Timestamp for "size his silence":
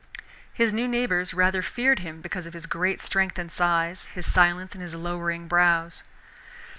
3.51-4.73